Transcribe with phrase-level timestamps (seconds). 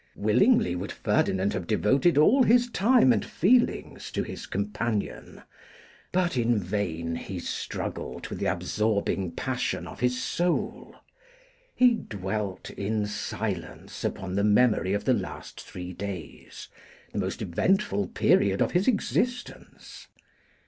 [0.15, 5.43] Willingly would Ferdinand have devoted all his time and feelings to his companion;
[6.11, 10.95] but in vain he struggled with the absorbing passion of his soul.
[11.75, 16.67] He dwelt in silence upon the memory of the last three days,
[17.13, 20.07] the most eventful period of his existence.